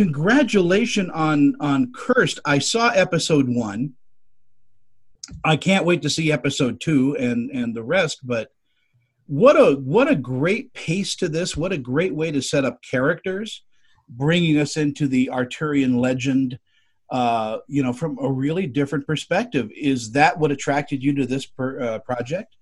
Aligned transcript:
congratulations 0.00 1.10
on 1.12 1.54
on 1.60 1.92
Cursed. 1.92 2.40
I 2.44 2.58
saw 2.58 2.88
episode 2.88 3.48
one. 3.48 3.92
I 5.44 5.56
can't 5.56 5.84
wait 5.84 6.00
to 6.02 6.10
see 6.10 6.32
episode 6.32 6.80
two 6.80 7.16
and 7.18 7.50
and 7.50 7.74
the 7.74 7.82
rest. 7.82 8.20
But 8.24 8.48
what 9.26 9.56
a 9.56 9.76
what 9.76 10.10
a 10.10 10.16
great 10.16 10.72
pace 10.72 11.14
to 11.16 11.28
this! 11.28 11.56
What 11.56 11.72
a 11.72 11.78
great 11.78 12.14
way 12.14 12.32
to 12.32 12.40
set 12.40 12.64
up 12.64 12.80
characters, 12.82 13.62
bringing 14.08 14.56
us 14.58 14.78
into 14.78 15.06
the 15.06 15.28
Arthurian 15.30 15.98
legend. 15.98 16.58
Uh, 17.10 17.58
you 17.66 17.82
know, 17.82 17.92
from 17.92 18.16
a 18.22 18.30
really 18.30 18.68
different 18.68 19.04
perspective. 19.04 19.68
Is 19.76 20.12
that 20.12 20.38
what 20.38 20.52
attracted 20.52 21.02
you 21.02 21.12
to 21.16 21.26
this 21.26 21.44
per, 21.44 21.80
uh, 21.80 21.98
project? 21.98 22.56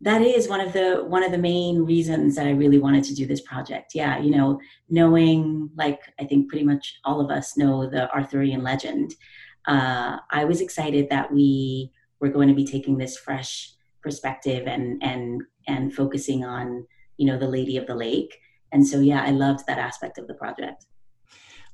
That 0.00 0.22
is 0.22 0.48
one 0.48 0.60
of 0.60 0.72
the 0.72 1.04
one 1.06 1.24
of 1.24 1.32
the 1.32 1.38
main 1.38 1.84
reasons 1.84 2.36
that 2.36 2.46
I 2.46 2.50
really 2.50 2.78
wanted 2.78 3.04
to 3.04 3.14
do 3.14 3.26
this 3.26 3.40
project. 3.40 3.92
Yeah, 3.94 4.18
you 4.18 4.30
know, 4.30 4.60
knowing 4.88 5.70
like 5.76 6.00
I 6.20 6.24
think 6.24 6.48
pretty 6.48 6.64
much 6.64 7.00
all 7.04 7.20
of 7.20 7.30
us 7.30 7.56
know 7.56 7.88
the 7.88 8.10
Arthurian 8.12 8.62
legend. 8.62 9.14
Uh, 9.66 10.18
I 10.30 10.44
was 10.44 10.60
excited 10.60 11.08
that 11.10 11.32
we 11.32 11.90
were 12.20 12.28
going 12.28 12.48
to 12.48 12.54
be 12.54 12.64
taking 12.64 12.96
this 12.96 13.16
fresh 13.16 13.72
perspective 14.02 14.66
and 14.66 15.02
and 15.02 15.42
and 15.66 15.92
focusing 15.94 16.44
on 16.44 16.86
you 17.16 17.26
know 17.26 17.38
the 17.38 17.48
Lady 17.48 17.76
of 17.76 17.86
the 17.86 17.96
Lake. 17.96 18.38
And 18.70 18.86
so 18.86 19.00
yeah, 19.00 19.22
I 19.22 19.30
loved 19.30 19.66
that 19.66 19.78
aspect 19.78 20.18
of 20.18 20.28
the 20.28 20.34
project. 20.34 20.86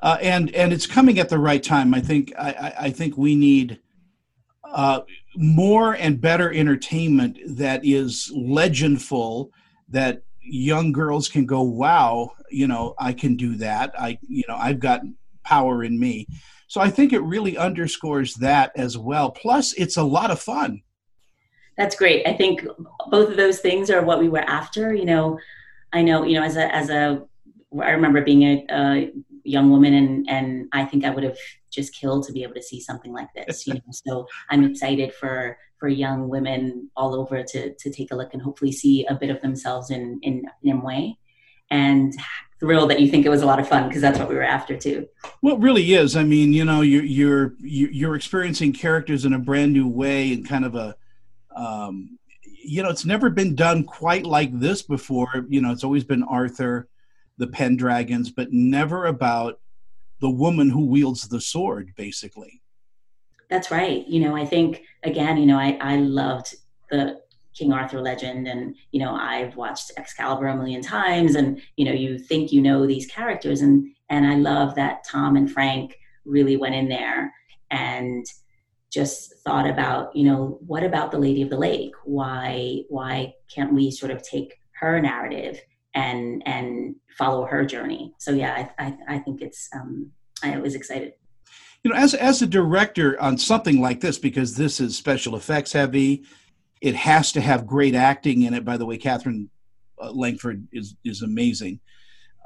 Uh, 0.00 0.16
and 0.22 0.54
and 0.54 0.72
it's 0.72 0.86
coming 0.86 1.18
at 1.18 1.28
the 1.28 1.38
right 1.38 1.62
time. 1.62 1.92
I 1.92 2.00
think 2.00 2.32
I, 2.38 2.74
I 2.80 2.90
think 2.90 3.18
we 3.18 3.36
need 3.36 3.80
uh, 4.64 5.00
more 5.36 5.94
and 5.94 6.20
better 6.20 6.52
entertainment 6.52 7.38
that 7.46 7.84
is 7.84 8.30
legendful 8.34 9.50
that 9.88 10.22
young 10.40 10.92
girls 10.92 11.28
can 11.28 11.46
go 11.46 11.62
wow 11.62 12.30
you 12.50 12.66
know 12.66 12.94
i 12.98 13.12
can 13.12 13.36
do 13.36 13.56
that. 13.56 13.92
I 13.98 14.18
you 14.28 14.44
know 14.48 14.56
i've 14.56 14.80
got 14.80 15.02
power 15.42 15.84
in 15.84 15.98
me. 15.98 16.26
So 16.68 16.80
i 16.80 16.90
think 16.90 17.12
it 17.12 17.20
really 17.20 17.56
underscores 17.56 18.34
that 18.34 18.72
as 18.76 18.96
well. 18.96 19.30
Plus 19.30 19.72
it's 19.74 19.96
a 19.96 20.02
lot 20.02 20.30
of 20.30 20.40
fun. 20.40 20.82
That's 21.76 21.96
great. 21.96 22.26
I 22.26 22.34
think 22.34 22.64
both 23.10 23.30
of 23.30 23.36
those 23.36 23.58
things 23.58 23.90
are 23.90 24.02
what 24.02 24.20
we 24.20 24.28
were 24.28 24.38
after 24.38 24.94
you 24.94 25.04
know. 25.04 25.38
I 25.92 26.02
know 26.02 26.24
you 26.24 26.38
know 26.38 26.44
as 26.44 26.56
a 26.56 26.74
as 26.74 26.90
a 26.90 27.22
i 27.82 27.90
remember 27.90 28.22
being 28.22 28.42
a, 28.42 28.66
a 28.70 29.12
young 29.44 29.70
woman 29.70 29.94
and 29.94 30.28
and 30.28 30.68
i 30.72 30.84
think 30.84 31.04
i 31.04 31.10
would 31.10 31.24
have 31.24 31.36
just 31.74 31.94
killed 31.94 32.24
to 32.26 32.32
be 32.32 32.42
able 32.42 32.54
to 32.54 32.62
see 32.62 32.80
something 32.80 33.12
like 33.12 33.28
this. 33.34 33.66
You 33.66 33.74
know, 33.74 33.80
so 33.90 34.26
I'm 34.50 34.64
excited 34.64 35.12
for 35.12 35.58
for 35.78 35.88
young 35.88 36.28
women 36.28 36.90
all 36.96 37.14
over 37.14 37.42
to 37.42 37.74
to 37.74 37.90
take 37.90 38.12
a 38.12 38.16
look 38.16 38.32
and 38.32 38.42
hopefully 38.42 38.72
see 38.72 39.04
a 39.06 39.14
bit 39.14 39.30
of 39.30 39.42
themselves 39.42 39.90
in 39.90 40.20
in 40.22 40.46
Nimue, 40.62 41.14
and 41.70 42.14
thrilled 42.60 42.90
that 42.90 43.00
you 43.00 43.08
think 43.08 43.26
it 43.26 43.30
was 43.30 43.42
a 43.42 43.46
lot 43.46 43.58
of 43.58 43.68
fun 43.68 43.88
because 43.88 44.00
that's 44.00 44.18
what 44.18 44.28
we 44.28 44.36
were 44.36 44.42
after 44.42 44.76
too. 44.76 45.06
Well, 45.42 45.56
it 45.56 45.60
really 45.60 45.92
is. 45.92 46.16
I 46.16 46.22
mean, 46.22 46.52
you 46.52 46.64
know, 46.64 46.80
you're 46.80 47.04
you're 47.04 47.54
you're 47.60 48.14
experiencing 48.14 48.72
characters 48.72 49.24
in 49.24 49.32
a 49.34 49.38
brand 49.38 49.72
new 49.72 49.88
way 49.88 50.32
and 50.32 50.48
kind 50.48 50.64
of 50.64 50.74
a. 50.74 50.96
Um, 51.54 52.18
you 52.66 52.82
know, 52.82 52.88
it's 52.88 53.04
never 53.04 53.28
been 53.28 53.54
done 53.54 53.84
quite 53.84 54.24
like 54.24 54.58
this 54.58 54.80
before. 54.80 55.44
You 55.50 55.60
know, 55.60 55.70
it's 55.70 55.84
always 55.84 56.02
been 56.02 56.22
Arthur, 56.22 56.88
the 57.38 57.46
Pendragons, 57.46 58.30
but 58.30 58.52
never 58.52 59.06
about 59.06 59.60
the 60.20 60.30
woman 60.30 60.70
who 60.70 60.86
wields 60.86 61.28
the 61.28 61.40
sword, 61.40 61.92
basically. 61.96 62.62
That's 63.50 63.70
right. 63.70 64.06
You 64.06 64.20
know, 64.20 64.36
I 64.36 64.46
think 64.46 64.82
again, 65.02 65.36
you 65.36 65.46
know, 65.46 65.58
I, 65.58 65.78
I 65.80 65.96
loved 65.96 66.54
the 66.90 67.20
King 67.54 67.72
Arthur 67.72 68.00
legend 68.00 68.48
and 68.48 68.74
you 68.90 69.00
know, 69.00 69.14
I've 69.14 69.56
watched 69.56 69.92
Excalibur 69.96 70.46
a 70.46 70.56
million 70.56 70.82
times 70.82 71.34
and 71.34 71.60
you 71.76 71.84
know, 71.84 71.92
you 71.92 72.18
think 72.18 72.52
you 72.52 72.62
know 72.62 72.86
these 72.86 73.06
characters 73.06 73.60
and 73.60 73.88
and 74.08 74.26
I 74.26 74.36
love 74.36 74.74
that 74.74 75.04
Tom 75.04 75.36
and 75.36 75.50
Frank 75.50 75.98
really 76.24 76.56
went 76.56 76.74
in 76.74 76.88
there 76.88 77.32
and 77.70 78.24
just 78.90 79.34
thought 79.44 79.68
about, 79.68 80.14
you 80.14 80.24
know, 80.24 80.58
what 80.66 80.84
about 80.84 81.10
the 81.10 81.18
Lady 81.18 81.42
of 81.42 81.50
the 81.50 81.58
Lake? 81.58 81.94
Why 82.04 82.82
why 82.88 83.34
can't 83.52 83.72
we 83.72 83.90
sort 83.90 84.10
of 84.10 84.22
take 84.22 84.54
her 84.72 85.00
narrative 85.00 85.60
and 85.94 86.42
and 86.46 86.96
follow 87.16 87.44
her 87.46 87.64
journey. 87.64 88.14
So 88.18 88.32
yeah, 88.32 88.68
I 88.78 88.86
I, 88.86 88.96
I 89.08 89.18
think 89.18 89.42
it's 89.42 89.68
um, 89.74 90.10
I 90.42 90.58
was 90.58 90.74
excited. 90.74 91.14
You 91.82 91.90
know, 91.90 91.96
as 91.96 92.14
as 92.14 92.42
a 92.42 92.46
director 92.46 93.20
on 93.20 93.38
something 93.38 93.80
like 93.80 94.00
this, 94.00 94.18
because 94.18 94.56
this 94.56 94.80
is 94.80 94.96
special 94.96 95.36
effects 95.36 95.72
heavy, 95.72 96.24
it 96.80 96.94
has 96.94 97.32
to 97.32 97.40
have 97.40 97.66
great 97.66 97.94
acting 97.94 98.42
in 98.42 98.54
it. 98.54 98.64
By 98.64 98.76
the 98.76 98.86
way, 98.86 98.96
Katherine 98.96 99.50
uh, 100.00 100.10
Langford 100.12 100.66
is 100.72 100.96
is 101.04 101.22
amazing. 101.22 101.80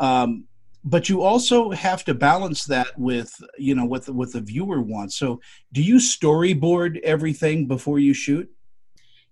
Um, 0.00 0.44
but 0.84 1.08
you 1.08 1.22
also 1.22 1.70
have 1.70 2.04
to 2.04 2.14
balance 2.14 2.64
that 2.64 2.98
with 2.98 3.32
you 3.58 3.74
know 3.74 3.84
what 3.84 4.06
the, 4.06 4.12
what 4.12 4.32
the 4.32 4.40
viewer 4.40 4.80
wants. 4.80 5.16
So, 5.16 5.40
do 5.72 5.82
you 5.82 5.96
storyboard 5.96 7.00
everything 7.00 7.66
before 7.66 7.98
you 7.98 8.14
shoot? 8.14 8.48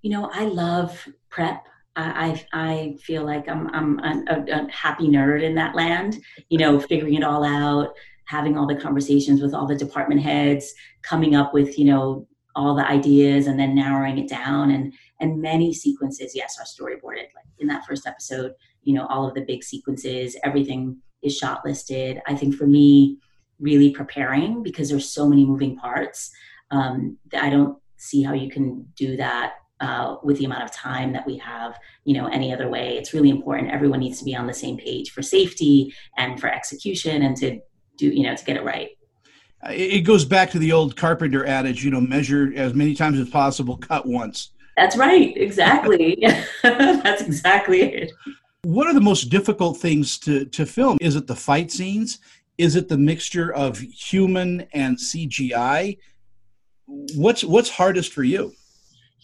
You 0.02 0.10
know, 0.10 0.30
I 0.32 0.44
love 0.44 1.08
prep. 1.30 1.66
I, 1.96 2.44
I 2.52 2.96
feel 3.02 3.24
like 3.24 3.48
I'm, 3.48 3.68
I'm 3.74 3.98
a, 4.28 4.44
a, 4.52 4.70
happy 4.70 5.08
nerd 5.08 5.42
in 5.42 5.54
that 5.54 5.74
land, 5.74 6.18
you 6.50 6.58
know, 6.58 6.78
figuring 6.78 7.14
it 7.14 7.24
all 7.24 7.42
out, 7.42 7.94
having 8.26 8.58
all 8.58 8.66
the 8.66 8.76
conversations 8.76 9.40
with 9.40 9.54
all 9.54 9.66
the 9.66 9.74
department 9.74 10.20
heads, 10.20 10.74
coming 11.02 11.34
up 11.34 11.54
with, 11.54 11.78
you 11.78 11.86
know, 11.86 12.26
all 12.54 12.74
the 12.74 12.86
ideas 12.86 13.46
and 13.46 13.58
then 13.58 13.74
narrowing 13.74 14.18
it 14.18 14.28
down. 14.28 14.70
And, 14.70 14.92
and 15.20 15.40
many 15.40 15.72
sequences, 15.72 16.32
yes, 16.34 16.58
are 16.58 16.64
storyboarded. 16.64 17.28
Like 17.34 17.46
in 17.58 17.66
that 17.68 17.86
first 17.86 18.06
episode, 18.06 18.52
you 18.82 18.94
know, 18.94 19.06
all 19.06 19.26
of 19.26 19.34
the 19.34 19.44
big 19.44 19.64
sequences, 19.64 20.36
everything 20.44 20.98
is 21.22 21.36
shot 21.36 21.64
listed. 21.64 22.20
I 22.26 22.34
think 22.34 22.54
for 22.54 22.66
me, 22.66 23.18
really 23.58 23.90
preparing 23.90 24.62
because 24.62 24.90
there's 24.90 25.08
so 25.08 25.26
many 25.26 25.46
moving 25.46 25.76
parts. 25.76 26.30
Um, 26.70 27.16
I 27.34 27.48
don't 27.48 27.78
see 27.96 28.22
how 28.22 28.34
you 28.34 28.50
can 28.50 28.86
do 28.96 29.16
that 29.16 29.54
uh, 29.80 30.16
with 30.22 30.38
the 30.38 30.44
amount 30.44 30.62
of 30.62 30.72
time 30.72 31.12
that 31.12 31.26
we 31.26 31.36
have 31.38 31.78
you 32.04 32.14
know 32.14 32.26
any 32.28 32.52
other 32.52 32.68
way. 32.68 32.96
It's 32.96 33.12
really 33.12 33.30
important. 33.30 33.70
Everyone 33.70 34.00
needs 34.00 34.18
to 34.18 34.24
be 34.24 34.34
on 34.34 34.46
the 34.46 34.54
same 34.54 34.76
page 34.76 35.10
for 35.10 35.22
safety 35.22 35.94
and 36.16 36.40
for 36.40 36.48
execution 36.48 37.22
and 37.22 37.36
to 37.38 37.60
do 37.96 38.08
you 38.08 38.22
know 38.22 38.34
to 38.34 38.44
get 38.44 38.56
it 38.56 38.64
right. 38.64 38.90
It 39.68 40.02
goes 40.02 40.24
back 40.24 40.50
to 40.50 40.58
the 40.58 40.72
old 40.72 40.96
carpenter 40.96 41.44
adage 41.46 41.84
you 41.84 41.90
know 41.90 42.00
measure 42.00 42.52
as 42.56 42.74
many 42.74 42.94
times 42.94 43.18
as 43.18 43.28
possible 43.28 43.76
cut 43.76 44.06
once. 44.06 44.52
That's 44.76 44.96
right. 44.96 45.34
Exactly. 45.36 46.22
That's 46.62 47.22
exactly 47.22 47.82
it. 47.82 48.12
What 48.62 48.86
are 48.86 48.94
the 48.94 49.00
most 49.00 49.30
difficult 49.30 49.78
things 49.78 50.18
to 50.20 50.44
to 50.46 50.66
film? 50.66 50.98
Is 51.00 51.16
it 51.16 51.26
the 51.26 51.36
fight 51.36 51.70
scenes? 51.70 52.18
Is 52.58 52.76
it 52.76 52.88
the 52.88 52.96
mixture 52.96 53.52
of 53.52 53.78
human 53.78 54.66
and 54.72 54.96
cgi 54.96 55.98
what's 56.86 57.42
what's 57.44 57.70
hardest 57.70 58.12
for 58.12 58.22
you 58.22 58.52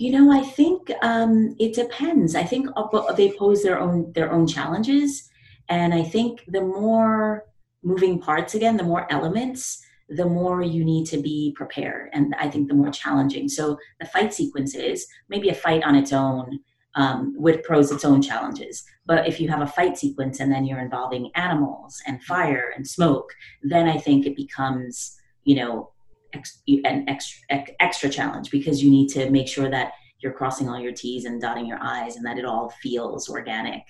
you 0.02 0.10
know, 0.10 0.32
I 0.32 0.42
think 0.42 0.90
um, 1.00 1.54
it 1.60 1.74
depends. 1.74 2.34
I 2.34 2.42
think 2.42 2.68
they 3.16 3.30
pose 3.38 3.62
their 3.62 3.78
own 3.78 4.12
their 4.14 4.32
own 4.32 4.48
challenges, 4.48 5.30
and 5.68 5.94
I 5.94 6.02
think 6.02 6.44
the 6.48 6.60
more 6.60 7.44
moving 7.84 8.18
parts 8.18 8.56
again, 8.56 8.76
the 8.76 8.82
more 8.82 9.06
elements, 9.12 9.80
the 10.08 10.26
more 10.26 10.60
you 10.60 10.84
need 10.84 11.06
to 11.06 11.18
be 11.18 11.54
prepared, 11.54 12.10
and 12.14 12.34
I 12.40 12.50
think 12.50 12.66
the 12.66 12.74
more 12.74 12.90
challenging. 12.90 13.48
So 13.48 13.78
the 14.00 14.06
fight 14.06 14.34
sequences, 14.34 15.06
maybe 15.28 15.50
a 15.50 15.54
fight 15.54 15.84
on 15.84 15.94
its 15.94 16.12
own 16.12 16.58
um, 16.96 17.32
would 17.38 17.62
pose 17.62 17.92
its 17.92 18.04
own 18.04 18.20
challenges. 18.22 18.82
But 19.06 19.28
if 19.28 19.40
you 19.40 19.48
have 19.50 19.62
a 19.62 19.68
fight 19.78 19.96
sequence 19.96 20.40
and 20.40 20.50
then 20.50 20.64
you're 20.64 20.80
involving 20.80 21.30
animals 21.36 22.02
and 22.08 22.20
fire 22.24 22.72
and 22.74 22.84
smoke, 22.88 23.32
then 23.62 23.88
I 23.88 23.98
think 23.98 24.26
it 24.26 24.34
becomes 24.34 25.16
you 25.44 25.54
know 25.54 25.91
ex- 26.34 26.62
an 26.68 27.08
extra, 27.08 27.64
extra 27.80 28.08
challenge 28.08 28.50
because 28.50 28.82
you 28.82 28.90
need 28.90 29.08
to 29.08 29.30
make 29.30 29.48
sure 29.48 29.70
that 29.70 29.92
you're 30.20 30.32
crossing 30.32 30.68
all 30.68 30.78
your 30.78 30.92
T's 30.92 31.24
and 31.24 31.40
dotting 31.40 31.66
your 31.66 31.78
I's 31.82 32.16
and 32.16 32.24
that 32.24 32.38
it 32.38 32.44
all 32.44 32.70
feels 32.82 33.28
organic. 33.28 33.82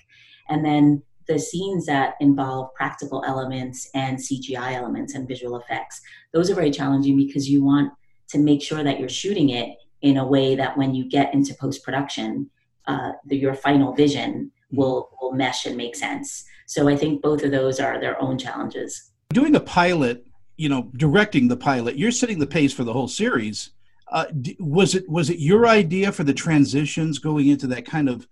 And 0.49 0.65
then 0.65 1.03
the 1.27 1.39
scenes 1.39 1.85
that 1.85 2.15
involve 2.19 2.73
practical 2.73 3.23
elements 3.25 3.89
and 3.93 4.17
CGI 4.17 4.73
elements 4.73 5.15
and 5.15 5.27
visual 5.27 5.57
effects, 5.57 6.01
those 6.33 6.49
are 6.49 6.55
very 6.55 6.71
challenging 6.71 7.15
because 7.15 7.49
you 7.49 7.63
want 7.63 7.93
to 8.29 8.39
make 8.39 8.61
sure 8.61 8.83
that 8.83 8.99
you're 8.99 9.09
shooting 9.09 9.49
it 9.49 9.77
in 10.01 10.17
a 10.17 10.25
way 10.25 10.55
that 10.55 10.77
when 10.77 10.93
you 10.93 11.07
get 11.07 11.33
into 11.33 11.53
post 11.53 11.83
production, 11.83 12.49
uh, 12.87 13.13
your 13.29 13.53
final 13.53 13.93
vision 13.93 14.51
will, 14.71 15.09
will 15.21 15.31
mesh 15.31 15.65
and 15.65 15.77
make 15.77 15.95
sense. 15.95 16.43
So 16.65 16.89
I 16.89 16.97
think 16.97 17.21
both 17.21 17.43
of 17.43 17.51
those 17.51 17.79
are 17.79 17.99
their 17.99 18.21
own 18.21 18.37
challenges. 18.37 19.11
Doing 19.29 19.55
a 19.55 19.59
pilot 19.59 20.25
you 20.57 20.69
know 20.69 20.91
directing 20.95 21.47
the 21.47 21.57
pilot. 21.57 21.97
You're 21.97 22.11
setting 22.11 22.39
the 22.39 22.47
pace 22.47 22.73
for 22.73 22.83
the 22.83 22.93
whole 22.93 23.07
series. 23.07 23.71
Uh, 24.11 24.25
was 24.59 24.95
it 24.95 25.09
was 25.09 25.29
it 25.29 25.39
your 25.39 25.67
idea 25.67 26.11
for 26.11 26.23
the 26.23 26.33
transitions 26.33 27.19
going 27.19 27.47
into 27.47 27.67
that 27.67 27.85
kind 27.85 28.09
of 28.09 28.27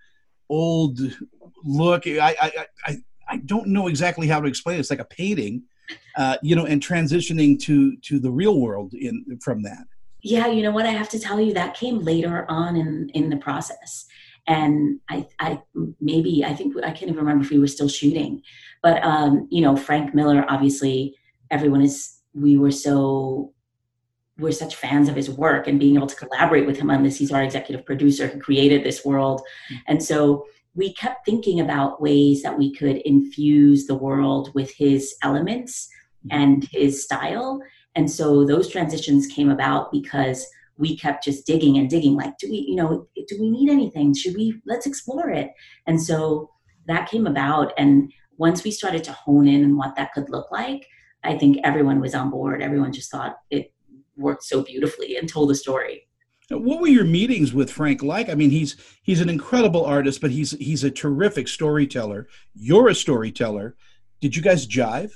old 0.50 1.00
look? 1.64 2.08
I, 2.08 2.36
I 2.42 2.66
i 2.86 2.98
i 3.30 3.38
don't 3.38 3.68
know 3.68 3.88
exactly 3.88 4.28
how 4.28 4.40
to 4.40 4.48
explain 4.48 4.78
it. 4.78 4.80
It's 4.80 4.90
like 4.90 5.00
a 5.00 5.06
painting 5.06 5.64
uh, 6.16 6.38
you 6.42 6.56
know 6.56 6.66
and 6.66 6.82
transitioning 6.82 7.60
to 7.62 7.96
to 7.98 8.20
the 8.20 8.32
real 8.32 8.60
world 8.60 8.94
in 8.94 9.40
from 9.42 9.64
that. 9.64 9.86
Yeah 10.22 10.48
you 10.48 10.62
know 10.62 10.72
what? 10.72 10.86
I 10.86 10.92
have 10.92 11.10
to 11.10 11.20
tell 11.20 11.40
you 11.40 11.54
that 11.54 11.76
came 11.76 12.00
later 12.00 12.46
on 12.50 12.76
in 12.76 13.10
in 13.14 13.30
the 13.30 13.38
process. 13.38 14.06
And 14.48 15.00
I, 15.08 15.28
I 15.40 15.62
maybe 16.00 16.44
I 16.44 16.54
think 16.54 16.76
I 16.78 16.92
can't 16.92 17.04
even 17.04 17.18
remember 17.18 17.44
if 17.44 17.52
we 17.52 17.60
were 17.60 17.68
still 17.68 17.88
shooting, 17.88 18.42
but 18.82 19.04
um, 19.04 19.48
you 19.50 19.62
know 19.62 19.76
Frank 19.76 20.14
Miller 20.14 20.46
obviously 20.50 21.16
everyone 21.52 21.82
is 21.82 22.20
we 22.34 22.58
were 22.58 22.72
so 22.72 23.54
we're 24.40 24.52
such 24.52 24.76
fans 24.76 25.08
of 25.08 25.16
his 25.16 25.30
work 25.30 25.68
and 25.68 25.80
being 25.80 25.96
able 25.96 26.08
to 26.08 26.16
collaborate 26.16 26.66
with 26.66 26.78
him 26.78 26.90
on 26.90 27.04
this. 27.04 27.18
He's 27.18 27.32
our 27.32 27.44
executive 27.44 27.86
producer 27.86 28.28
who 28.28 28.40
created 28.40 28.84
this 28.84 29.06
world. 29.06 29.42
Mm-hmm. 29.42 29.76
And 29.88 30.04
so 30.04 30.46
we 30.74 30.94
kept 30.94 31.26
thinking 31.26 31.60
about 31.60 32.02
ways 32.02 32.42
that 32.42 32.58
we 32.58 32.74
could 32.74 32.98
infuse 32.98 33.86
the 33.86 33.96
world 33.96 34.52
with 34.56 34.74
his 34.76 35.16
elements 35.22 35.88
mm-hmm. 36.26 36.42
and 36.42 36.68
his 36.72 37.04
style. 37.04 37.62
And 37.96 38.10
so 38.10 38.46
those 38.46 38.68
transitions 38.68 39.28
came 39.28 39.50
about 39.50 39.92
because 39.92 40.48
we 40.78 40.98
kept 40.98 41.24
just 41.24 41.46
digging 41.46 41.78
and 41.78 41.90
digging 41.90 42.16
like 42.16 42.38
do 42.38 42.50
we 42.50 42.66
you 42.68 42.76
know 42.76 43.08
do 43.28 43.38
we 43.40 43.52
need 43.52 43.70
anything 43.70 44.16
should 44.16 44.36
we 44.36 44.60
let's 44.66 44.88
explore 44.88 45.30
it 45.30 45.52
and 45.86 46.02
so 46.02 46.50
that 46.88 47.10
came 47.10 47.28
about 47.28 47.72
and 47.78 48.12
once 48.38 48.64
we 48.64 48.72
started 48.72 49.04
to 49.04 49.12
hone 49.12 49.48
in 49.48 49.64
on 49.64 49.78
what 49.78 49.96
that 49.96 50.12
could 50.14 50.30
look 50.30 50.50
like 50.52 50.88
i 51.24 51.38
think 51.38 51.58
everyone 51.64 52.00
was 52.00 52.16
on 52.16 52.30
board 52.30 52.62
everyone 52.62 52.92
just 52.92 53.12
thought 53.12 53.38
it 53.50 53.72
worked 54.22 54.44
so 54.44 54.64
beautifully 54.64 55.18
and 55.18 55.28
told 55.28 55.52
a 55.52 55.56
story. 55.56 56.08
What 56.50 56.82
were 56.82 56.88
your 56.88 57.06
meetings 57.06 57.54
with 57.54 57.72
Frank 57.72 58.04
like? 58.04 58.30
I 58.30 58.36
mean, 58.36 58.50
he's 58.50 58.76
he's 59.04 59.22
an 59.22 59.30
incredible 59.30 59.86
artist, 59.86 60.20
but 60.20 60.32
he's 60.32 60.52
he's 60.52 60.84
a 60.84 60.92
terrific 60.92 61.48
storyteller. 61.48 62.28
You're 62.54 62.90
a 62.90 62.96
storyteller. 62.96 63.78
Did 64.20 64.36
you 64.36 64.42
guys 64.42 64.68
jive? 64.68 65.12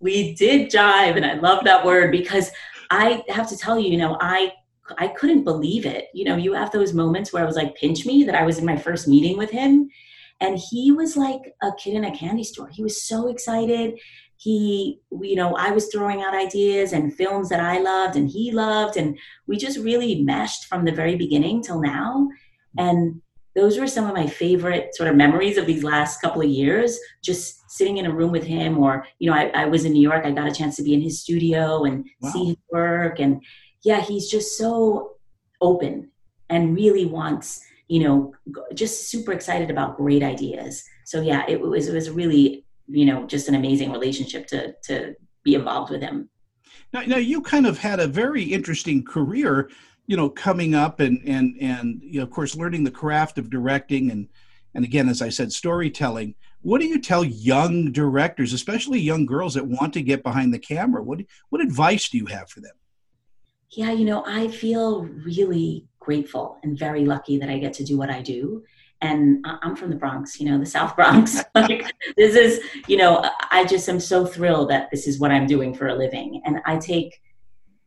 We 0.00 0.34
did 0.34 0.70
jive, 0.70 1.16
and 1.16 1.24
I 1.24 1.34
love 1.34 1.64
that 1.64 1.84
word 1.84 2.10
because 2.10 2.50
I 2.90 3.22
have 3.28 3.48
to 3.50 3.56
tell 3.56 3.78
you, 3.78 3.90
you 3.90 3.96
know, 3.96 4.18
I 4.20 4.52
I 4.98 5.08
couldn't 5.08 5.44
believe 5.44 5.86
it. 5.86 6.06
You 6.12 6.24
know, 6.24 6.36
you 6.36 6.52
have 6.54 6.72
those 6.72 6.92
moments 6.92 7.32
where 7.32 7.44
I 7.44 7.46
was 7.46 7.56
like, 7.56 7.76
pinch 7.76 8.04
me 8.04 8.24
that 8.24 8.34
I 8.34 8.42
was 8.42 8.58
in 8.58 8.66
my 8.66 8.76
first 8.76 9.06
meeting 9.06 9.38
with 9.38 9.50
him. 9.50 9.88
And 10.40 10.58
he 10.70 10.92
was 10.92 11.16
like 11.16 11.54
a 11.62 11.70
kid 11.78 11.94
in 11.94 12.04
a 12.04 12.16
candy 12.16 12.44
store. 12.44 12.68
He 12.68 12.82
was 12.82 13.02
so 13.02 13.28
excited 13.28 13.98
he 14.38 15.00
you 15.22 15.36
know 15.36 15.54
i 15.56 15.70
was 15.70 15.88
throwing 15.88 16.22
out 16.22 16.34
ideas 16.34 16.92
and 16.92 17.14
films 17.14 17.48
that 17.48 17.60
i 17.60 17.78
loved 17.78 18.16
and 18.16 18.28
he 18.28 18.52
loved 18.52 18.96
and 18.96 19.18
we 19.46 19.56
just 19.56 19.78
really 19.78 20.22
meshed 20.22 20.66
from 20.66 20.84
the 20.84 20.92
very 20.92 21.16
beginning 21.16 21.62
till 21.62 21.80
now 21.80 22.28
and 22.78 23.20
those 23.54 23.78
were 23.78 23.86
some 23.86 24.06
of 24.06 24.14
my 24.14 24.26
favorite 24.26 24.94
sort 24.94 25.08
of 25.08 25.16
memories 25.16 25.56
of 25.56 25.64
these 25.64 25.82
last 25.82 26.20
couple 26.20 26.42
of 26.42 26.48
years 26.48 26.98
just 27.24 27.70
sitting 27.70 27.96
in 27.96 28.06
a 28.06 28.12
room 28.12 28.30
with 28.30 28.44
him 28.44 28.78
or 28.78 29.06
you 29.18 29.30
know 29.30 29.36
i, 29.36 29.48
I 29.48 29.64
was 29.64 29.84
in 29.84 29.92
new 29.92 30.02
york 30.02 30.26
i 30.26 30.30
got 30.30 30.48
a 30.48 30.54
chance 30.54 30.76
to 30.76 30.82
be 30.82 30.94
in 30.94 31.00
his 31.00 31.20
studio 31.20 31.84
and 31.84 32.06
wow. 32.20 32.30
see 32.30 32.44
his 32.46 32.56
work 32.70 33.18
and 33.18 33.42
yeah 33.84 34.00
he's 34.00 34.30
just 34.30 34.58
so 34.58 35.12
open 35.62 36.10
and 36.50 36.74
really 36.74 37.06
wants 37.06 37.64
you 37.88 38.00
know 38.00 38.34
just 38.74 39.08
super 39.08 39.32
excited 39.32 39.70
about 39.70 39.96
great 39.96 40.22
ideas 40.22 40.84
so 41.04 41.22
yeah 41.22 41.44
it 41.48 41.60
was 41.60 41.88
it 41.88 41.94
was 41.94 42.10
really 42.10 42.65
you 42.88 43.04
know 43.04 43.26
just 43.26 43.48
an 43.48 43.54
amazing 43.54 43.92
relationship 43.92 44.46
to 44.48 44.74
to 44.84 45.14
be 45.42 45.54
involved 45.54 45.90
with 45.90 46.02
him. 46.02 46.28
Now, 46.92 47.02
now 47.02 47.16
you 47.16 47.40
kind 47.40 47.66
of 47.66 47.78
had 47.78 48.00
a 48.00 48.06
very 48.06 48.42
interesting 48.42 49.04
career 49.04 49.70
you 50.06 50.16
know 50.16 50.28
coming 50.28 50.74
up 50.74 51.00
and 51.00 51.20
and 51.26 51.56
and 51.60 52.00
you 52.02 52.20
know, 52.20 52.24
of 52.24 52.30
course 52.30 52.56
learning 52.56 52.84
the 52.84 52.90
craft 52.90 53.38
of 53.38 53.50
directing 53.50 54.10
and 54.10 54.28
and 54.74 54.84
again 54.84 55.08
as 55.08 55.22
i 55.22 55.28
said 55.28 55.52
storytelling. 55.52 56.34
What 56.62 56.80
do 56.80 56.88
you 56.88 57.00
tell 57.00 57.22
young 57.22 57.92
directors 57.92 58.52
especially 58.52 58.98
young 58.98 59.24
girls 59.24 59.54
that 59.54 59.66
want 59.66 59.92
to 59.92 60.02
get 60.02 60.24
behind 60.24 60.52
the 60.52 60.58
camera? 60.58 61.02
What 61.02 61.20
what 61.50 61.60
advice 61.60 62.08
do 62.08 62.18
you 62.18 62.26
have 62.26 62.50
for 62.50 62.60
them? 62.60 62.74
Yeah 63.70 63.92
you 63.92 64.04
know 64.04 64.24
i 64.26 64.48
feel 64.48 65.02
really 65.24 65.86
grateful 65.98 66.58
and 66.62 66.78
very 66.78 67.04
lucky 67.04 67.38
that 67.38 67.50
i 67.50 67.58
get 67.58 67.72
to 67.74 67.84
do 67.84 67.98
what 67.98 68.10
i 68.10 68.22
do 68.22 68.62
and 69.02 69.44
I'm 69.44 69.76
from 69.76 69.90
the 69.90 69.96
Bronx, 69.96 70.40
you 70.40 70.48
know, 70.50 70.58
the 70.58 70.66
South 70.66 70.96
Bronx. 70.96 71.42
like 71.54 71.92
this 72.16 72.34
is, 72.34 72.60
you 72.86 72.96
know, 72.96 73.28
I 73.50 73.64
just 73.64 73.88
am 73.88 74.00
so 74.00 74.24
thrilled 74.24 74.70
that 74.70 74.90
this 74.90 75.06
is 75.06 75.18
what 75.18 75.30
I'm 75.30 75.46
doing 75.46 75.74
for 75.74 75.88
a 75.88 75.94
living, 75.94 76.42
and 76.44 76.60
I 76.64 76.78
take, 76.78 77.20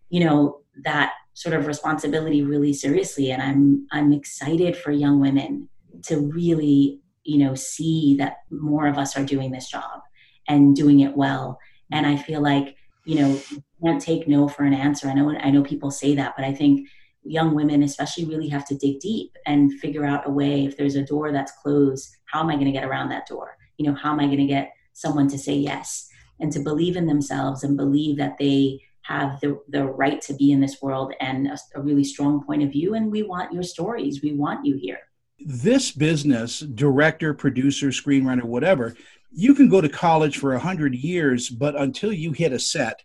you 0.10 0.24
know, 0.24 0.62
that 0.84 1.14
sort 1.34 1.56
of 1.56 1.68
responsibility 1.68 2.44
really 2.44 2.74
seriously, 2.74 3.32
and 3.32 3.42
I'm 3.42 3.88
I'm 3.92 4.14
excited 4.14 4.78
for 4.78 4.92
young 4.92 5.20
women 5.20 5.68
to 6.04 6.18
really, 6.18 7.00
you 7.24 7.40
know, 7.40 7.56
see 7.56 8.16
that 8.18 8.38
more 8.52 8.88
of 8.88 8.98
us 8.98 9.18
are 9.18 9.26
doing 9.26 9.52
this 9.52 9.70
job 9.70 10.02
and 10.48 10.76
doing 10.76 11.00
it 11.00 11.16
well, 11.16 11.60
and 11.92 12.06
I 12.06 12.18
feel 12.18 12.42
like, 12.42 12.76
you 13.06 13.16
know, 13.16 13.30
you 13.50 13.64
can't 13.84 14.02
take 14.02 14.28
no 14.28 14.48
for 14.48 14.64
an 14.64 14.74
answer. 14.74 15.08
I 15.08 15.14
know 15.14 15.32
I 15.32 15.50
know 15.50 15.64
people 15.64 15.90
say 15.90 16.16
that, 16.16 16.36
but 16.36 16.46
I 16.46 16.54
think 16.54 16.88
young 17.24 17.54
women 17.54 17.84
especially 17.84 18.26
really 18.26 18.48
have 18.48 18.66
to 18.66 18.78
dig 18.78 19.00
deep 19.00 19.36
and 19.46 19.74
figure 19.80 20.06
out 20.06 20.28
a 20.28 20.32
way 20.32 20.66
if 20.66 20.78
there's 20.78 20.96
a 20.96 21.04
door 21.04 21.32
that's 21.32 21.52
closed 21.62 22.10
how 22.32 22.42
am 22.42 22.50
i 22.50 22.54
going 22.54 22.66
to 22.66 22.72
get 22.72 22.86
around 22.86 23.10
that 23.10 23.28
door? 23.28 23.58
You 23.78 23.88
know 23.88 23.96
how 23.96 24.12
am 24.12 24.20
i 24.20 24.26
going 24.26 24.38
to 24.38 24.46
get 24.46 24.72
someone 24.94 25.28
to 25.30 25.38
say 25.38 25.56
yes? 25.56 26.08
And 26.40 26.52
to 26.54 26.60
believe 26.60 26.96
in 26.96 27.06
themselves 27.06 27.64
and 27.64 27.76
believe 27.76 28.18
that 28.18 28.38
they 28.38 28.80
have 29.02 29.40
the, 29.42 29.60
the 29.70 29.86
right 29.86 30.22
to 30.22 30.34
be 30.34 30.52
in 30.52 30.62
this 30.62 30.82
world 30.82 31.14
and 31.20 31.48
a, 31.48 31.58
a 31.76 31.82
really 31.82 32.04
strong 32.04 32.44
point 32.46 32.64
of 32.64 32.72
view 32.72 32.94
and 32.94 33.12
we 33.12 33.24
want 33.24 33.52
your 33.52 33.64
stories 33.64 34.22
we 34.22 34.34
want 34.34 34.66
you 34.66 34.78
here. 34.78 35.00
This 35.40 35.92
business 35.92 36.60
director 36.60 37.34
producer 37.34 37.88
screenwriter 37.88 38.44
whatever 38.44 38.96
you 39.32 39.54
can 39.54 39.70
go 39.70 39.80
to 39.80 39.90
college 39.90 40.38
for 40.38 40.54
a 40.54 40.60
hundred 40.60 40.96
years 40.96 41.50
but 41.50 41.76
until 41.76 42.12
you 42.12 42.32
hit 42.32 42.52
a 42.52 42.60
set 42.60 43.04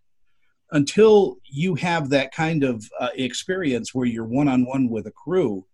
until 0.74 1.38
you 1.44 1.76
have 1.76 2.10
that 2.10 2.34
kind 2.34 2.64
of 2.64 2.84
uh, 3.00 3.08
experience 3.14 3.94
where 3.94 4.06
you're 4.06 4.26
one 4.26 4.48
on 4.48 4.66
one 4.66 4.90
with 4.90 5.06
a 5.06 5.12
crew, 5.12 5.64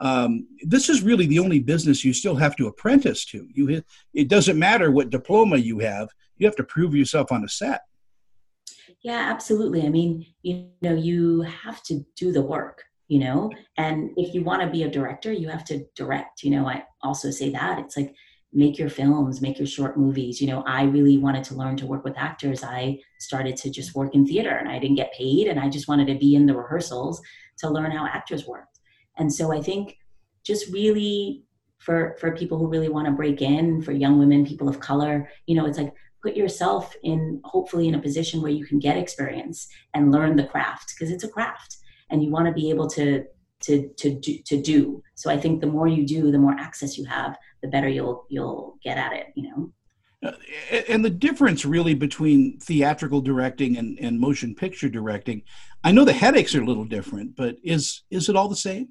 um, 0.00 0.48
this 0.62 0.88
is 0.88 1.02
really 1.02 1.26
the 1.26 1.38
only 1.38 1.60
business 1.60 2.04
you 2.04 2.12
still 2.12 2.34
have 2.34 2.56
to 2.56 2.66
apprentice 2.66 3.24
to. 3.26 3.48
You, 3.54 3.82
it 4.12 4.28
doesn't 4.28 4.58
matter 4.58 4.90
what 4.90 5.10
diploma 5.10 5.56
you 5.56 5.78
have; 5.78 6.08
you 6.36 6.46
have 6.46 6.56
to 6.56 6.64
prove 6.64 6.94
yourself 6.94 7.30
on 7.30 7.44
a 7.44 7.48
set. 7.48 7.82
Yeah, 9.02 9.28
absolutely. 9.30 9.86
I 9.86 9.88
mean, 9.88 10.26
you 10.42 10.68
know, 10.82 10.94
you 10.94 11.42
have 11.42 11.82
to 11.84 12.04
do 12.16 12.32
the 12.32 12.42
work. 12.42 12.82
You 13.08 13.18
know, 13.18 13.50
and 13.76 14.10
if 14.16 14.34
you 14.34 14.42
want 14.42 14.62
to 14.62 14.70
be 14.70 14.84
a 14.84 14.90
director, 14.90 15.32
you 15.32 15.48
have 15.48 15.64
to 15.66 15.84
direct. 15.94 16.42
You 16.42 16.50
know, 16.50 16.66
I 16.66 16.84
also 17.02 17.30
say 17.30 17.50
that 17.50 17.78
it's 17.78 17.96
like 17.96 18.14
make 18.52 18.78
your 18.78 18.90
films, 18.90 19.40
make 19.40 19.58
your 19.58 19.66
short 19.66 19.96
movies. 19.96 20.40
You 20.40 20.48
know, 20.48 20.62
I 20.66 20.82
really 20.84 21.16
wanted 21.16 21.44
to 21.44 21.54
learn 21.54 21.76
to 21.78 21.86
work 21.86 22.04
with 22.04 22.18
actors. 22.18 22.62
I 22.62 22.98
started 23.18 23.56
to 23.58 23.70
just 23.70 23.94
work 23.94 24.14
in 24.14 24.26
theater 24.26 24.50
and 24.50 24.68
I 24.68 24.78
didn't 24.78 24.96
get 24.96 25.14
paid 25.14 25.46
and 25.46 25.58
I 25.58 25.68
just 25.68 25.88
wanted 25.88 26.06
to 26.08 26.18
be 26.18 26.34
in 26.34 26.46
the 26.46 26.54
rehearsals 26.54 27.22
to 27.58 27.70
learn 27.70 27.90
how 27.90 28.06
actors 28.06 28.46
worked. 28.46 28.80
And 29.16 29.32
so 29.32 29.52
I 29.52 29.62
think 29.62 29.96
just 30.44 30.72
really 30.72 31.44
for 31.78 32.16
for 32.20 32.36
people 32.36 32.58
who 32.58 32.68
really 32.68 32.88
want 32.88 33.06
to 33.06 33.12
break 33.12 33.42
in, 33.42 33.82
for 33.82 33.92
young 33.92 34.18
women, 34.18 34.46
people 34.46 34.68
of 34.68 34.80
color, 34.80 35.28
you 35.46 35.54
know, 35.54 35.66
it's 35.66 35.78
like 35.78 35.94
put 36.22 36.36
yourself 36.36 36.94
in 37.02 37.40
hopefully 37.44 37.88
in 37.88 37.94
a 37.94 38.02
position 38.02 38.40
where 38.40 38.52
you 38.52 38.64
can 38.64 38.78
get 38.78 38.96
experience 38.96 39.66
and 39.94 40.12
learn 40.12 40.36
the 40.36 40.44
craft 40.44 40.94
because 40.94 41.12
it's 41.12 41.24
a 41.24 41.28
craft 41.28 41.78
and 42.10 42.22
you 42.22 42.30
want 42.30 42.46
to 42.46 42.52
be 42.52 42.70
able 42.70 42.88
to 42.88 43.24
to 43.62 43.88
to 43.96 44.14
do, 44.14 44.38
to 44.46 44.60
do. 44.60 45.02
So 45.14 45.30
I 45.30 45.36
think 45.38 45.60
the 45.60 45.66
more 45.66 45.88
you 45.88 46.06
do, 46.06 46.30
the 46.30 46.38
more 46.38 46.52
access 46.58 46.98
you 46.98 47.04
have, 47.06 47.36
the 47.62 47.68
better 47.68 47.88
you'll 47.88 48.26
you'll 48.28 48.78
get 48.82 48.98
at 48.98 49.12
it. 49.12 49.28
You 49.34 49.42
know. 49.48 49.72
Uh, 50.24 50.32
and 50.88 51.04
the 51.04 51.10
difference 51.10 51.64
really 51.64 51.94
between 51.94 52.56
theatrical 52.60 53.20
directing 53.20 53.76
and, 53.76 53.98
and 53.98 54.20
motion 54.20 54.54
picture 54.54 54.88
directing, 54.88 55.42
I 55.82 55.90
know 55.90 56.04
the 56.04 56.12
headaches 56.12 56.54
are 56.54 56.62
a 56.62 56.66
little 56.66 56.84
different, 56.84 57.34
but 57.34 57.56
is 57.64 58.02
is 58.10 58.28
it 58.28 58.36
all 58.36 58.48
the 58.48 58.56
same? 58.56 58.90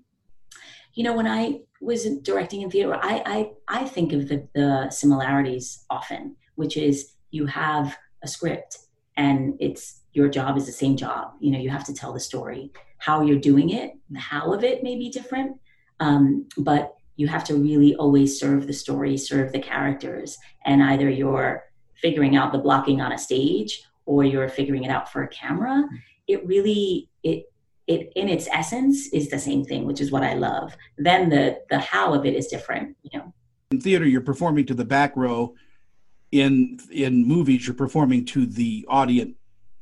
You 0.93 1.05
know, 1.05 1.15
when 1.15 1.27
I 1.27 1.61
was 1.79 2.03
directing 2.19 2.61
in 2.61 2.69
theater, 2.69 2.95
I 2.95 3.23
I, 3.25 3.81
I 3.81 3.85
think 3.85 4.11
of 4.13 4.27
the, 4.27 4.47
the 4.53 4.89
similarities 4.89 5.85
often, 5.89 6.35
which 6.55 6.75
is 6.75 7.13
you 7.31 7.45
have 7.45 7.97
a 8.23 8.27
script 8.27 8.77
and 9.17 9.55
it's 9.59 10.01
your 10.13 10.27
job 10.27 10.57
is 10.57 10.65
the 10.65 10.71
same 10.71 10.97
job. 10.97 11.33
You 11.39 11.51
know, 11.51 11.59
you 11.59 11.69
have 11.69 11.85
to 11.85 11.93
tell 11.93 12.13
the 12.13 12.19
story. 12.19 12.71
How 13.01 13.21
you're 13.21 13.39
doing 13.39 13.71
it, 13.71 13.97
the 14.09 14.19
how 14.19 14.53
of 14.53 14.63
it 14.63 14.83
may 14.83 14.95
be 14.95 15.09
different, 15.09 15.59
um, 15.99 16.47
but 16.57 16.95
you 17.15 17.27
have 17.27 17.43
to 17.45 17.55
really 17.55 17.95
always 17.95 18.39
serve 18.39 18.67
the 18.67 18.73
story, 18.73 19.17
serve 19.17 19.51
the 19.51 19.59
characters, 19.59 20.37
and 20.65 20.83
either 20.83 21.09
you're 21.09 21.63
figuring 21.95 22.35
out 22.35 22.51
the 22.51 22.57
blocking 22.57 23.01
on 23.01 23.11
a 23.11 23.17
stage 23.17 23.83
or 24.05 24.23
you're 24.23 24.49
figuring 24.49 24.83
it 24.83 24.91
out 24.91 25.11
for 25.11 25.23
a 25.23 25.27
camera. 25.27 25.83
It 26.27 26.45
really 26.45 27.09
it 27.23 27.45
it 27.87 28.11
in 28.15 28.29
its 28.29 28.47
essence 28.51 29.07
is 29.13 29.29
the 29.29 29.39
same 29.39 29.63
thing, 29.63 29.85
which 29.85 30.01
is 30.01 30.11
what 30.11 30.23
I 30.23 30.33
love. 30.35 30.75
Then 30.97 31.29
the 31.29 31.61
the 31.69 31.79
how 31.79 32.13
of 32.13 32.25
it 32.25 32.35
is 32.35 32.47
different, 32.47 32.95
you 33.03 33.17
know. 33.17 33.33
In 33.71 33.81
theater, 33.81 34.05
you're 34.05 34.21
performing 34.21 34.65
to 34.67 34.73
the 34.73 34.85
back 34.85 35.15
row. 35.15 35.55
In 36.31 36.79
in 36.91 37.25
movies, 37.25 37.65
you're 37.65 37.75
performing 37.75 38.25
to 38.25 38.45
the 38.45 38.85
audience 38.87 39.35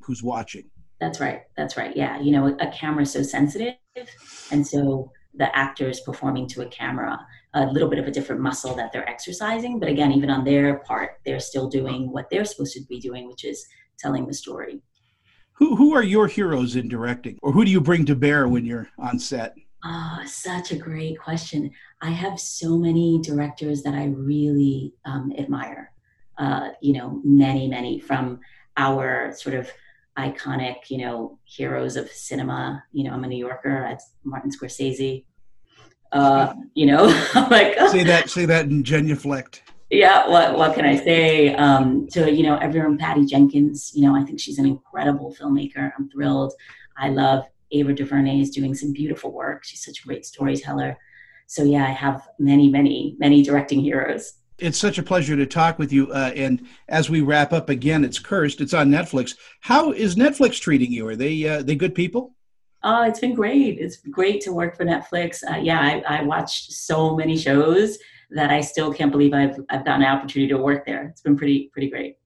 who's 0.04 0.24
watching. 0.24 0.69
That's 1.00 1.20
right. 1.20 1.44
That's 1.56 1.78
right. 1.78 1.96
Yeah. 1.96 2.20
You 2.20 2.32
know, 2.32 2.58
a 2.60 2.68
camera 2.72 3.04
is 3.04 3.12
so 3.12 3.24
sensitive. 3.24 3.76
And 4.52 4.66
so 4.66 5.12
the 5.34 5.56
actors 5.56 6.02
performing 6.02 6.48
to 6.50 6.62
a 6.62 6.66
camera, 6.68 7.20
a 7.54 7.66
little 7.66 7.90
bit 7.90 8.00
of 8.00 8.08
a 8.08 8.12
different 8.12 8.42
muscle 8.42 8.76
that 8.76 8.92
they're 8.92 9.08
exercising. 9.08 9.80
But 9.80 9.90
again, 9.90 10.12
even 10.12 10.30
on 10.30 10.44
their 10.44 10.80
part, 10.80 11.20
they're 11.26 11.40
still 11.40 11.70
doing 11.70 12.12
what 12.12 12.30
they're 12.30 12.46
supposed 12.46 12.74
to 12.74 12.82
be 12.90 13.00
doing, 13.00 13.28
which 13.28 13.46
is 13.46 13.66
telling 13.98 14.28
the 14.28 14.34
story. 14.34 14.82
Who, 15.54 15.76
who 15.76 15.94
are 15.94 16.04
your 16.04 16.28
heroes 16.28 16.76
in 16.76 16.88
directing? 16.88 17.38
Or 17.42 17.52
who 17.52 17.66
do 17.66 17.72
you 17.72 17.82
bring 17.82 18.06
to 18.06 18.16
bear 18.16 18.48
when 18.48 18.66
you're 18.66 18.90
on 18.98 19.20
set? 19.20 19.56
Oh, 19.84 20.20
such 20.26 20.72
a 20.72 20.78
great 20.78 21.20
question. 21.20 21.72
I 22.02 22.12
have 22.12 22.40
so 22.40 22.78
many 22.78 23.20
directors 23.22 23.82
that 23.84 23.94
I 23.94 24.06
really 24.08 24.94
um, 25.06 25.32
admire. 25.38 25.92
Uh, 26.38 26.70
you 26.82 26.94
know, 26.94 27.22
many, 27.24 27.68
many 27.68 28.00
from 28.00 28.40
our 28.78 29.34
sort 29.34 29.56
of 29.56 29.70
iconic, 30.20 30.90
you 30.90 31.00
know, 31.00 31.40
heroes 31.46 31.96
of 31.96 32.10
cinema. 32.10 32.84
You 32.92 33.06
know, 33.06 33.12
I'm 33.12 33.24
a 33.24 33.28
New 33.28 33.38
Yorker. 33.38 33.86
That's 33.88 34.12
Martin 34.24 34.52
Scorsese. 34.52 35.26
Uh, 36.12 36.54
you 36.74 36.86
know, 36.86 37.06
like 37.52 37.78
say 37.90 38.04
that, 38.04 38.30
say 38.30 38.46
that 38.46 38.66
in 38.66 38.84
genuflect. 38.84 39.64
Yeah, 39.90 40.28
what 40.28 40.58
what 40.58 40.76
can 40.76 40.86
I 40.86 40.96
say? 40.96 41.54
Um, 41.56 42.08
to 42.10 42.32
you 42.32 42.44
know, 42.44 42.58
everyone, 42.58 42.98
Patty 42.98 43.26
Jenkins. 43.26 43.92
You 43.96 44.04
know, 44.04 44.16
I 44.16 44.24
think 44.24 44.40
she's 44.40 44.60
an 44.60 44.66
incredible 44.66 45.36
filmmaker. 45.40 45.92
I'm 45.98 46.10
thrilled. 46.10 46.54
I 46.98 47.10
love 47.10 47.46
Ava 47.72 47.94
DuVernay 47.94 48.42
is 48.42 48.50
doing 48.50 48.76
some 48.76 48.94
beautiful 48.94 49.32
work. 49.32 49.64
She's 49.64 49.84
such 49.84 50.02
a 50.04 50.08
great 50.08 50.26
storyteller. 50.26 50.98
So 51.48 51.64
yeah, 51.64 51.84
I 51.86 51.92
have 51.92 52.28
many, 52.38 52.70
many, 52.70 53.16
many 53.20 53.42
directing 53.42 53.82
heroes. 53.82 54.34
It's 54.60 54.78
such 54.78 54.98
a 54.98 55.04
pleasure 55.04 55.36
to 55.36 55.46
talk 55.46 55.80
with 55.80 55.92
you. 55.92 56.12
Uh, 56.12 56.32
and 56.36 56.66
as 56.88 57.10
we 57.10 57.22
wrap 57.22 57.54
up 57.54 57.70
again, 57.70 58.04
it's 58.04 58.20
cursed. 58.20 58.62
It's 58.62 58.74
on 58.74 58.90
Netflix. 58.90 59.36
How 59.62 59.92
is 59.92 60.16
Netflix 60.16 60.60
treating 60.60 60.92
you? 60.92 61.08
Are 61.08 61.16
they 61.16 61.48
uh, 61.48 61.64
they 61.64 61.76
good 61.76 61.96
people? 61.96 62.36
Oh, 62.84 63.04
it's 63.04 63.20
been 63.20 63.36
great. 63.36 63.78
It's 63.80 63.98
great 63.98 64.42
to 64.42 64.54
work 64.54 64.78
for 64.78 64.86
Netflix. 64.86 65.44
Uh, 65.50 65.58
yeah, 65.58 65.80
I, 65.80 66.20
I 66.20 66.24
watched 66.24 66.72
so 66.72 67.16
many 67.16 67.38
shows 67.38 67.98
that 68.32 68.52
I 68.52 68.62
still 68.62 68.94
can't 68.94 69.12
believe 69.12 69.34
I've 69.34 69.60
I've 69.70 69.86
gotten 69.86 70.04
an 70.04 70.08
opportunity 70.08 70.52
to 70.54 70.58
work 70.58 70.86
there. 70.86 71.08
It's 71.08 71.22
been 71.22 71.38
pretty 71.38 71.70
pretty 71.74 71.90
great. 71.90 72.18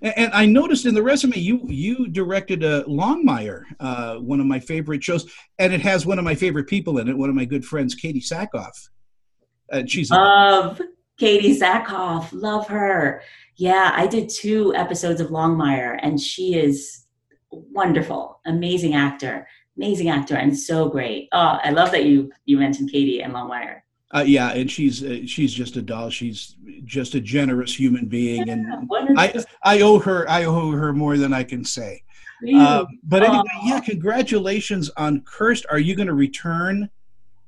And, 0.00 0.14
and 0.16 0.32
I 0.32 0.46
noticed 0.46 0.86
in 0.86 0.94
the 0.94 1.02
resume 1.02 1.38
you 1.38 1.60
you 1.68 2.08
directed 2.08 2.62
a 2.62 2.82
uh, 2.82 2.84
Longmire, 2.84 3.62
uh, 3.80 4.16
one 4.16 4.40
of 4.40 4.46
my 4.46 4.60
favorite 4.60 5.02
shows, 5.02 5.30
and 5.58 5.72
it 5.72 5.80
has 5.80 6.06
one 6.06 6.18
of 6.18 6.24
my 6.24 6.34
favorite 6.34 6.68
people 6.68 6.98
in 6.98 7.08
it. 7.08 7.16
One 7.16 7.28
of 7.28 7.34
my 7.34 7.44
good 7.44 7.64
friends, 7.64 7.94
Katee 7.94 8.24
Sackhoff. 8.24 8.88
Uh, 9.72 9.82
she's 9.86 10.10
love 10.10 10.80
Katee 11.20 11.58
Sackhoff. 11.58 12.28
Love 12.32 12.68
her. 12.68 13.22
Yeah, 13.56 13.92
I 13.94 14.06
did 14.06 14.28
two 14.28 14.74
episodes 14.74 15.20
of 15.20 15.28
Longmire, 15.28 15.98
and 16.02 16.20
she 16.20 16.54
is 16.54 17.06
wonderful, 17.50 18.40
amazing 18.46 18.94
actor, 18.94 19.46
amazing 19.76 20.10
actor, 20.10 20.36
and 20.36 20.56
so 20.56 20.88
great. 20.88 21.28
Oh, 21.32 21.58
I 21.62 21.70
love 21.70 21.90
that 21.92 22.04
you 22.04 22.30
you 22.44 22.58
mentioned 22.58 22.90
Katee 22.90 23.24
and 23.24 23.32
Longmire. 23.32 23.80
Uh, 24.14 24.24
yeah, 24.26 24.52
and 24.52 24.70
she's 24.70 25.02
uh, 25.02 25.20
she's 25.26 25.52
just 25.52 25.76
a 25.76 25.82
doll. 25.82 26.10
She's 26.10 26.56
just 26.84 27.14
a 27.14 27.20
generous 27.20 27.78
human 27.78 28.06
being, 28.06 28.48
and 28.48 28.66
I 29.18 29.42
I 29.62 29.80
owe 29.80 29.98
her 29.98 30.28
I 30.28 30.44
owe 30.44 30.70
her 30.70 30.92
more 30.92 31.16
than 31.16 31.32
I 31.32 31.42
can 31.42 31.64
say. 31.64 32.02
Uh, 32.54 32.84
but 33.02 33.22
anyway, 33.22 33.42
yeah, 33.64 33.80
congratulations 33.80 34.90
on 34.96 35.22
Cursed. 35.22 35.64
Are 35.70 35.78
you 35.78 35.96
going 35.96 36.08
to 36.08 36.14
return 36.14 36.90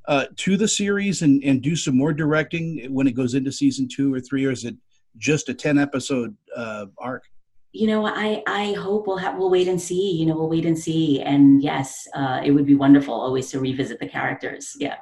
uh, 0.09 0.25
to 0.37 0.57
the 0.57 0.67
series 0.67 1.21
and, 1.23 1.45
and 1.45 1.63
do 1.63 1.77
some 1.77 1.97
more 1.97 2.13
directing 2.15 2.93
when 2.93 3.07
it 3.07 3.13
goes 3.13 3.35
into 3.35 3.53
season 3.53 3.87
two 3.87 4.13
or 4.13 4.19
three, 4.19 4.47
or 4.47 4.51
is 4.51 4.65
it 4.65 4.75
just 5.19 5.51
a 5.51 5.55
ten 5.55 5.79
episode 5.79 6.35
uh, 6.57 6.87
arc? 6.97 7.25
You 7.73 7.89
know, 7.89 8.07
I 8.07 8.43
I 8.47 8.73
hope 8.73 9.07
we'll 9.07 9.19
have 9.19 9.37
we'll 9.37 9.51
wait 9.51 9.69
and 9.69 9.81
see. 9.81 10.13
You 10.13 10.27
know, 10.27 10.35
we'll 10.35 10.49
wait 10.49 10.65
and 10.65 10.79
see. 10.79 11.21
And 11.21 11.63
yes, 11.63 12.09
uh, 12.15 12.41
it 12.43 12.51
would 12.51 12.65
be 12.65 12.75
wonderful 12.75 13.13
always 13.13 13.51
to 13.51 13.61
revisit 13.61 14.01
the 14.01 14.09
characters. 14.09 14.75
Yeah. 14.81 14.97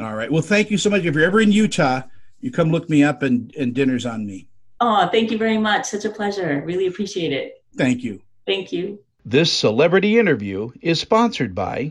All 0.00 0.14
right. 0.14 0.30
Well, 0.30 0.42
thank 0.42 0.70
you 0.70 0.78
so 0.78 0.88
much. 0.88 1.04
If 1.04 1.16
you're 1.16 1.24
ever 1.24 1.40
in 1.40 1.50
Utah, 1.50 2.02
you 2.40 2.52
come 2.52 2.70
look 2.70 2.88
me 2.88 3.02
up 3.02 3.24
and, 3.24 3.52
and 3.56 3.74
dinner's 3.74 4.06
on 4.06 4.24
me. 4.24 4.48
Oh, 4.80 5.08
thank 5.08 5.32
you 5.32 5.38
very 5.38 5.58
much. 5.58 5.86
Such 5.86 6.04
a 6.04 6.10
pleasure. 6.10 6.62
Really 6.64 6.86
appreciate 6.86 7.32
it. 7.32 7.64
Thank 7.76 8.04
you. 8.04 8.22
Thank 8.46 8.70
you. 8.70 9.00
This 9.24 9.52
celebrity 9.52 10.20
interview 10.20 10.70
is 10.80 11.00
sponsored 11.00 11.52
by. 11.52 11.90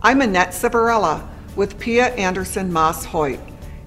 I'm 0.00 0.20
Annette 0.20 0.50
Savarella 0.50 1.28
with 1.56 1.78
Pia 1.78 2.14
Anderson 2.14 2.72
Moss 2.72 3.04
Hoyt, 3.04 3.40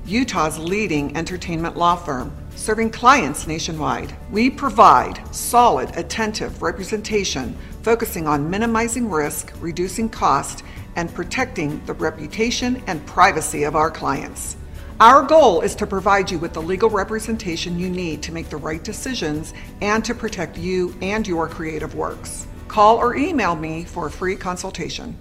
Utah's 0.06 0.58
leading 0.58 1.16
entertainment 1.16 1.78
law 1.78 1.96
firm, 1.96 2.36
serving 2.56 2.90
clients 2.90 3.48
nationwide. 3.48 4.16
We 4.32 4.50
provide 4.50 5.22
solid, 5.34 5.96
attentive 5.96 6.62
representation 6.62 7.58
focusing 7.84 8.28
on 8.28 8.50
minimizing 8.50 9.10
risk, 9.10 9.54
reducing 9.60 10.10
cost, 10.10 10.64
and 10.96 11.14
protecting 11.14 11.84
the 11.86 11.94
reputation 11.94 12.82
and 12.88 13.06
privacy 13.06 13.64
of 13.64 13.76
our 13.76 13.90
clients. 13.90 14.58
Our 15.00 15.24
goal 15.24 15.62
is 15.62 15.74
to 15.76 15.88
provide 15.88 16.30
you 16.30 16.38
with 16.38 16.54
the 16.54 16.62
legal 16.62 16.90
representation 16.90 17.80
you 17.80 17.90
need 17.90 18.22
to 18.24 18.32
make 18.32 18.50
the 18.50 18.58
right 18.58 18.84
decisions 18.84 19.54
and 19.82 20.06
to 20.06 20.14
protect 20.14 20.58
you 20.58 20.96
and 21.02 21.28
your 21.28 21.48
creative 21.48 21.96
works. 21.96 22.46
Call 22.68 22.98
or 22.98 23.16
email 23.16 23.56
me 23.56 23.84
for 23.84 24.08
a 24.08 24.12
free 24.12 24.36
consultation. 24.36 25.18